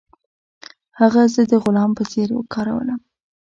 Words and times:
هغه 0.99 1.21
زه 1.33 1.41
د 1.51 1.53
غلام 1.63 1.91
په 1.97 2.03
څیر 2.11 2.29
کارولم. 2.53 2.99